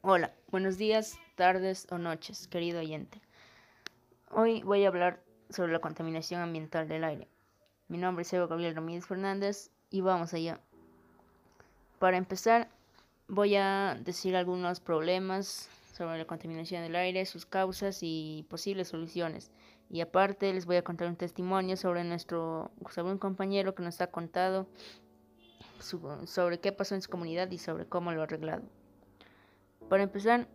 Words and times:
Hola, 0.00 0.32
buenos 0.52 0.78
días, 0.78 1.18
tardes 1.34 1.88
o 1.90 1.98
noches, 1.98 2.46
querido 2.46 2.78
oyente. 2.78 3.20
Hoy 4.30 4.62
voy 4.62 4.84
a 4.84 4.88
hablar 4.88 5.20
sobre 5.50 5.72
la 5.72 5.80
contaminación 5.80 6.40
ambiental 6.40 6.86
del 6.86 7.02
aire. 7.02 7.26
Mi 7.88 7.98
nombre 7.98 8.22
es 8.22 8.32
Evo 8.32 8.46
Gabriel 8.46 8.76
Ramírez 8.76 9.06
Fernández 9.06 9.72
y 9.90 10.00
vamos 10.00 10.32
allá. 10.34 10.60
Para 11.98 12.16
empezar, 12.16 12.68
voy 13.26 13.56
a 13.56 13.98
decir 14.00 14.36
algunos 14.36 14.78
problemas 14.78 15.68
sobre 15.94 16.16
la 16.16 16.26
contaminación 16.26 16.84
del 16.84 16.94
aire, 16.94 17.26
sus 17.26 17.44
causas 17.44 17.98
y 18.02 18.46
posibles 18.48 18.86
soluciones. 18.86 19.50
Y 19.90 20.00
aparte 20.00 20.54
les 20.54 20.64
voy 20.64 20.76
a 20.76 20.84
contar 20.84 21.08
un 21.08 21.16
testimonio 21.16 21.76
sobre 21.76 22.04
nuestro, 22.04 22.70
sobre 22.90 23.10
un 23.10 23.18
compañero 23.18 23.74
que 23.74 23.82
nos 23.82 24.00
ha 24.00 24.06
contado 24.12 24.68
sobre 25.80 26.60
qué 26.60 26.70
pasó 26.70 26.94
en 26.94 27.02
su 27.02 27.10
comunidad 27.10 27.50
y 27.50 27.58
sobre 27.58 27.84
cómo 27.84 28.12
lo 28.12 28.20
ha 28.20 28.24
arreglado. 28.24 28.62
Para 29.88 30.02
empezar, 30.02 30.46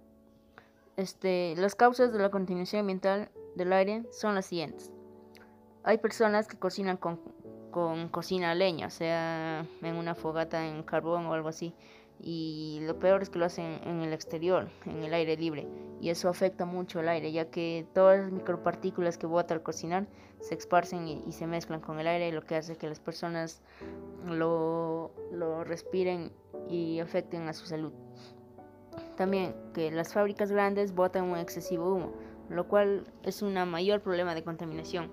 este, 0.95 1.55
las 1.58 1.76
causas 1.76 2.13
de 2.13 2.20
la 2.20 2.30
contaminación 2.30 2.81
ambiental 2.81 3.31
del 3.55 3.73
aire 3.73 4.03
son 4.12 4.35
las 4.35 4.45
siguientes. 4.45 4.91
Hay 5.84 5.98
personas 5.98 6.48
que 6.48 6.58
cocinan 6.58 6.98
con, 6.98 7.20
con 7.72 8.09
cocina 8.09 8.52
a 8.52 8.55
leña, 8.55 8.89
sea, 8.89 9.66
en 9.81 9.95
una 9.95 10.13
fogata 10.16 10.67
en 10.67 10.84
carbón 10.84 11.25
o 11.25 11.34
algo 11.34 11.49
así. 11.49 11.73
Y 12.20 12.80
lo 12.84 12.99
peor 12.99 13.22
es 13.23 13.30
que 13.30 13.39
lo 13.39 13.45
hacen 13.45 13.81
en 13.85 14.02
el 14.02 14.13
exterior, 14.13 14.70
en 14.85 15.03
el 15.03 15.13
aire 15.13 15.36
libre. 15.36 15.67
Y 16.00 16.09
eso 16.09 16.30
afecta 16.30 16.66
mucho 16.66 17.00
el 17.00 17.09
aire, 17.09 17.31
ya 17.31 17.50
que 17.50 17.88
todas 17.94 18.20
las 18.20 18.31
micropartículas 18.31 19.17
que 19.17 19.25
bota 19.25 19.55
al 19.55 19.63
cocinar 19.63 20.08
se 20.39 20.55
esparcen 20.55 21.08
y, 21.08 21.31
se 21.31 21.47
mezclan 21.47 21.81
con 21.81 22.00
el 22.00 22.08
aire, 22.08 22.31
lo 22.31 22.45
que 22.45 22.55
hace 22.55 22.77
que 22.77 22.88
las 22.88 23.00
personas 23.00 23.61
lo, 24.25 25.11
lo 25.31 25.63
respiren 25.63 26.31
y 26.70 27.00
afecten 27.00 27.47
a 27.47 27.53
su 27.53 27.66
salud. 27.66 27.94
También 29.17 29.55
que 29.73 29.91
las 29.91 30.13
fábricas 30.13 30.52
grandes 30.52 30.93
botan 30.93 31.25
un 31.25 31.38
excesivo 31.38 31.93
humo, 31.93 32.13
lo 32.49 32.67
cual 32.67 33.03
es 33.23 33.41
un 33.41 33.53
mayor 33.69 34.02
problema 34.02 34.35
de 34.35 34.44
contaminación, 34.44 35.11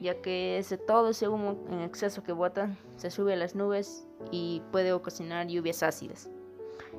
ya 0.00 0.20
que 0.20 0.58
ese, 0.58 0.76
todo 0.76 1.10
ese 1.10 1.28
humo 1.28 1.56
en 1.70 1.80
exceso 1.80 2.22
que 2.22 2.32
botan 2.32 2.76
se 2.96 3.10
sube 3.10 3.32
a 3.32 3.36
las 3.36 3.54
nubes 3.54 4.06
y 4.30 4.62
puede 4.72 4.92
ocasionar 4.92 5.46
lluvias 5.46 5.82
ácidas. 5.82 6.28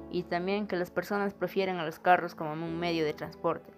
Y 0.09 0.23
también 0.23 0.67
que 0.67 0.75
las 0.75 0.89
personas 0.89 1.33
prefieren 1.33 1.77
a 1.77 1.85
los 1.85 1.99
carros 1.99 2.33
como 2.33 2.53
un 2.53 2.79
medio 2.79 3.05
de 3.05 3.13
transporte. 3.13 3.71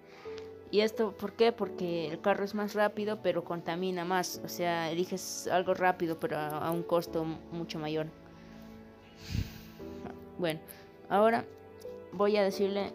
¿Y 0.71 0.81
esto 0.81 1.13
por 1.17 1.33
qué? 1.33 1.51
Porque 1.51 2.07
el 2.07 2.21
carro 2.21 2.43
es 2.43 2.53
más 2.53 2.75
rápido 2.75 3.19
pero 3.23 3.43
contamina 3.43 4.05
más. 4.05 4.39
O 4.45 4.47
sea, 4.47 4.91
eliges 4.91 5.47
algo 5.47 5.73
rápido 5.73 6.19
pero 6.19 6.37
a 6.37 6.69
un 6.69 6.83
costo 6.83 7.25
mucho 7.25 7.79
mayor. 7.79 8.07
Bueno, 10.37 10.59
ahora 11.09 11.43
voy 12.13 12.37
a 12.37 12.43
decirle 12.43 12.93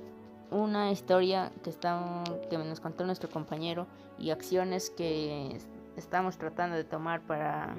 una 0.51 0.91
historia 0.91 1.53
que, 1.63 1.71
está, 1.71 2.23
que 2.49 2.59
nos 2.59 2.81
contó 2.81 3.05
nuestro 3.05 3.29
compañero 3.31 3.87
y 4.19 4.31
acciones 4.31 4.91
que 4.91 5.59
estamos 5.97 6.39
tratando 6.39 6.77
de 6.77 6.85
tomar 6.85 7.21
para 7.23 7.75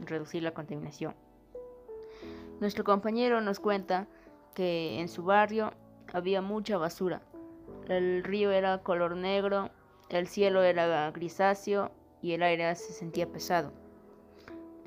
reducir 0.00 0.42
la 0.42 0.52
contaminación. 0.52 1.14
Nuestro 2.60 2.84
compañero 2.84 3.40
nos 3.40 3.60
cuenta 3.60 4.06
que 4.54 5.00
en 5.00 5.08
su 5.08 5.22
barrio 5.24 5.72
había 6.12 6.42
mucha 6.42 6.76
basura. 6.76 7.22
El 7.88 8.24
río 8.24 8.50
era 8.50 8.82
color 8.82 9.16
negro, 9.16 9.70
el 10.08 10.26
cielo 10.26 10.62
era 10.62 11.10
grisáceo 11.10 11.90
y 12.20 12.32
el 12.32 12.42
aire 12.42 12.74
se 12.74 12.92
sentía 12.92 13.30
pesado. 13.30 13.72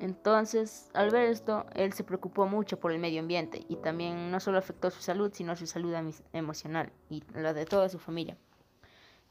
Entonces, 0.02 0.90
al 0.94 1.10
ver 1.10 1.30
esto, 1.30 1.64
él 1.76 1.92
se 1.92 2.02
preocupó 2.02 2.48
mucho 2.48 2.80
por 2.80 2.90
el 2.90 2.98
medio 2.98 3.20
ambiente 3.20 3.64
y 3.68 3.76
también 3.76 4.32
no 4.32 4.40
solo 4.40 4.58
afectó 4.58 4.90
su 4.90 5.00
salud, 5.00 5.30
sino 5.32 5.54
su 5.54 5.68
salud 5.68 5.94
emocional 6.32 6.90
y 7.08 7.22
la 7.34 7.54
de 7.54 7.66
toda 7.66 7.88
su 7.88 8.00
familia. 8.00 8.36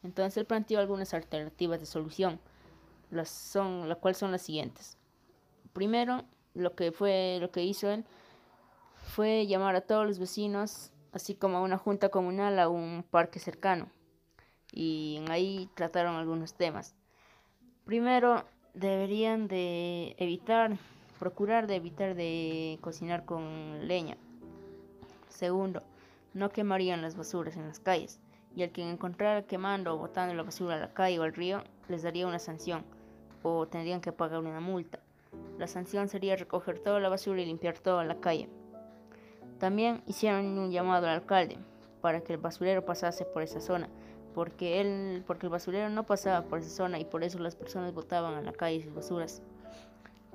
Entonces, 0.01 0.37
él 0.37 0.45
planteó 0.45 0.79
algunas 0.79 1.13
alternativas 1.13 1.81
de 1.81 1.85
solución, 1.85 2.39
las 3.09 3.53
cuales 3.99 4.17
son 4.17 4.31
las 4.31 4.43
siguientes. 4.43 4.97
Primero, 5.73 6.23
lo 6.53 6.73
que 6.73 6.93
fue 6.93 7.39
lo 7.41 7.51
que 7.51 7.65
hizo 7.65 7.91
él 7.91 8.05
fue 9.07 9.47
llamar 9.47 9.75
a 9.75 9.81
todos 9.81 10.07
los 10.07 10.19
vecinos, 10.19 10.93
así 11.11 11.35
como 11.35 11.57
a 11.57 11.63
una 11.63 11.77
junta 11.77 12.07
comunal 12.07 12.57
a 12.59 12.69
un 12.69 13.03
parque 13.03 13.39
cercano. 13.39 13.89
Y 14.71 15.21
ahí 15.29 15.69
trataron 15.75 16.15
algunos 16.15 16.53
temas. 16.53 16.95
Primero, 17.83 18.45
deberían 18.73 19.47
de 19.47 20.15
evitar, 20.17 20.77
procurar 21.19 21.67
de 21.67 21.75
evitar 21.75 22.15
de 22.15 22.79
cocinar 22.81 23.25
con 23.25 23.87
leña. 23.87 24.17
Segundo, 25.29 25.83
no 26.33 26.49
quemarían 26.49 27.01
las 27.01 27.15
basuras 27.15 27.57
en 27.57 27.67
las 27.67 27.79
calles 27.79 28.19
y 28.55 28.63
al 28.63 28.71
quien 28.71 28.89
encontrara 28.89 29.43
quemando 29.43 29.93
o 29.93 29.97
botando 29.97 30.33
la 30.33 30.43
basura 30.43 30.75
a 30.75 30.79
la 30.79 30.93
calle 30.93 31.19
o 31.19 31.23
al 31.23 31.33
río 31.33 31.63
les 31.87 32.03
daría 32.03 32.27
una 32.27 32.39
sanción 32.39 32.83
o 33.43 33.67
tendrían 33.67 34.01
que 34.01 34.11
pagar 34.11 34.39
una 34.39 34.59
multa. 34.59 34.99
La 35.57 35.67
sanción 35.67 36.07
sería 36.09 36.35
recoger 36.35 36.79
toda 36.79 36.99
la 36.99 37.09
basura 37.09 37.41
y 37.41 37.45
limpiar 37.45 37.77
toda 37.77 38.03
la 38.03 38.19
calle. 38.19 38.49
También 39.59 40.03
hicieron 40.07 40.57
un 40.57 40.71
llamado 40.71 41.07
al 41.07 41.15
alcalde 41.15 41.57
para 42.01 42.21
que 42.21 42.33
el 42.33 42.39
basurero 42.39 42.83
pasase 42.83 43.25
por 43.25 43.43
esa 43.43 43.61
zona 43.61 43.89
porque, 44.33 44.81
él, 44.81 45.23
porque 45.27 45.47
el 45.47 45.51
basurero 45.51 45.89
no 45.89 46.05
pasaba 46.05 46.45
por 46.45 46.59
esa 46.59 46.69
zona 46.69 46.99
y 46.99 47.05
por 47.05 47.23
eso 47.23 47.39
las 47.39 47.55
personas 47.55 47.93
botaban 47.93 48.35
a 48.35 48.41
la 48.41 48.53
calle 48.53 48.81
sus 48.81 48.93
basuras. 48.93 49.41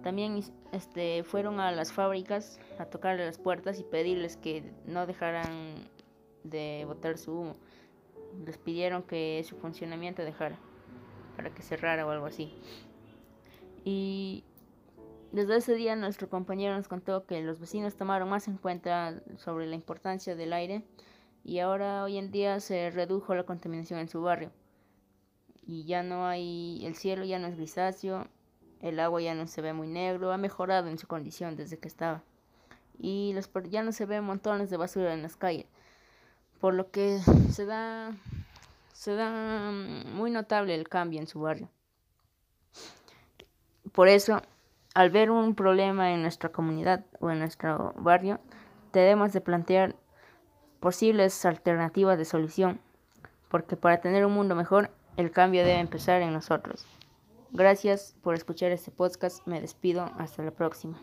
También 0.03 0.41
este, 0.73 1.25
fueron 1.25 1.59
a 1.61 1.73
las 1.73 1.93
fábricas 1.93 2.61
a 2.79 2.87
tocarle 2.87 3.25
las 3.25 3.39
puertas 3.39 3.81
y 3.81 3.83
pedirles 3.83 4.37
que 4.37 4.63
no 4.87 5.07
dejaran 5.07 5.75
de 6.45 6.85
botar 6.87 7.19
su 7.19 7.33
humo. 7.33 7.57
Les 8.45 8.59
pidieron 8.59 9.03
que 9.03 9.43
su 9.49 9.57
funcionamiento 9.57 10.23
dejara, 10.23 10.59
para 11.37 11.51
que 11.51 11.63
cerrara 11.63 12.07
o 12.07 12.11
algo 12.11 12.27
así. 12.27 12.55
Y 13.85 14.45
desde 15.33 15.57
ese 15.57 15.75
día 15.75 15.97
nuestro 15.97 16.29
compañero 16.29 16.77
nos 16.77 16.89
contó 16.89 17.27
que 17.27 17.41
los 17.43 17.59
vecinos 17.59 17.97
tomaron 17.97 18.29
más 18.29 18.47
en 18.49 18.59
cuenta 18.59 19.23
sobre 19.37 19.67
la 19.67 19.75
importancia 19.75 20.37
del 20.37 20.53
aire 20.53 20.85
y 21.47 21.61
ahora 21.61 22.03
hoy 22.03 22.19
en 22.19 22.33
día 22.33 22.59
se 22.59 22.91
redujo 22.91 23.33
la 23.37 23.45
contaminación 23.45 24.01
en 24.01 24.09
su 24.09 24.21
barrio. 24.21 24.51
Y 25.65 25.85
ya 25.85 26.03
no 26.03 26.27
hay 26.27 26.85
el 26.85 26.97
cielo 26.97 27.25
ya 27.25 27.39
no 27.39 27.47
es 27.47 27.57
grisáceo 27.57 28.27
el 28.81 28.99
agua 28.99 29.21
ya 29.23 29.35
no 29.35 29.47
se 29.47 29.63
ve 29.63 29.73
muy 29.73 29.87
negro 29.87 30.33
ha 30.33 30.39
mejorado 30.39 30.89
en 30.89 30.99
su 30.99 31.07
condición 31.07 31.55
desde 31.55 31.79
que 31.79 31.87
estaba. 31.87 32.25
Y 32.99 33.33
los, 33.33 33.49
ya 33.71 33.85
no 33.85 33.93
se 33.93 34.07
ven 34.07 34.25
montones 34.25 34.71
de 34.71 34.77
basura 34.77 35.15
en 35.15 35.23
las 35.23 35.37
calles 35.37 35.67
por 36.61 36.75
lo 36.75 36.91
que 36.91 37.21
se 37.53 37.65
da 37.65 38.11
se 38.93 39.15
da 39.15 39.71
muy 39.71 40.33
notable 40.33 40.75
el 40.75 40.89
cambio 40.89 41.21
en 41.21 41.29
su 41.29 41.41
barrio. 41.41 41.69
Por 43.93 44.09
eso 44.09 44.43
al 44.95 45.11
ver 45.11 45.31
un 45.31 45.55
problema 45.55 46.13
en 46.13 46.23
nuestra 46.23 46.51
comunidad 46.51 47.05
o 47.21 47.31
en 47.31 47.39
nuestro 47.39 47.95
barrio 47.99 48.41
debemos 48.93 49.33
de 49.33 49.41
plantear 49.41 49.95
posibles 50.87 51.45
alternativas 51.45 52.17
de 52.17 52.25
solución, 52.25 52.79
porque 53.49 53.75
para 53.77 54.01
tener 54.01 54.25
un 54.25 54.33
mundo 54.33 54.55
mejor, 54.55 54.93
el 55.17 55.33
cambio 55.33 55.65
debe 55.65 55.81
empezar 55.81 56.23
en 56.23 56.33
nosotros. 56.33 56.87
Gracias 57.51 58.15
por 58.23 58.37
escuchar 58.37 58.71
este 58.71 58.93
podcast, 58.93 59.45
me 59.49 59.61
despido, 59.61 60.09
hasta 60.17 60.45
la 60.45 60.53
próxima. 60.53 60.97